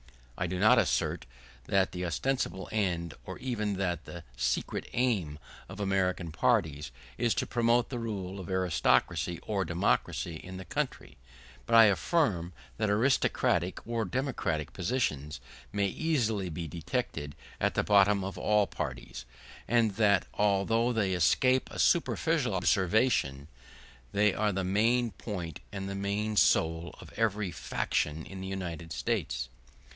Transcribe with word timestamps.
I 0.35 0.47
do 0.47 0.57
not 0.57 0.79
assert 0.79 1.27
that 1.65 1.91
the 1.91 2.03
ostensible 2.03 2.67
end, 2.71 3.13
or 3.23 3.37
even 3.37 3.73
that 3.75 4.05
the 4.05 4.23
secret 4.35 4.87
aim, 4.93 5.37
of 5.69 5.79
American 5.79 6.31
parties 6.31 6.89
is 7.19 7.35
to 7.35 7.45
promote 7.45 7.89
the 7.89 7.99
rule 7.99 8.39
of 8.39 8.49
aristocracy 8.49 9.37
or 9.43 9.63
democracy 9.63 10.37
in 10.37 10.57
the 10.57 10.65
country; 10.65 11.17
but 11.67 11.75
I 11.75 11.83
affirm 11.85 12.53
that 12.77 12.89
aristocratic 12.89 13.85
or 13.87 14.03
democratic 14.03 14.73
passions 14.73 15.39
may 15.71 15.85
easily 15.89 16.49
be 16.49 16.67
detected 16.67 17.35
at 17.59 17.75
the 17.75 17.83
bottom 17.83 18.23
of 18.23 18.39
all 18.39 18.65
parties, 18.65 19.25
and 19.67 19.91
that, 19.97 20.25
although 20.33 20.91
they 20.91 21.11
escape 21.13 21.69
a 21.69 21.77
superficial 21.77 22.55
observation, 22.55 23.47
they 24.11 24.33
are 24.33 24.51
the 24.51 24.63
main 24.63 25.11
point 25.11 25.59
and 25.71 25.87
the 25.87 25.93
very 25.93 26.35
soul 26.37 26.95
of 26.99 27.13
every 27.15 27.51
faction 27.51 28.25
in 28.25 28.41
the 28.41 28.47
United 28.47 28.91
States. 28.91 29.47